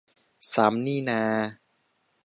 [0.53, 1.21] ซ้ำนี่นา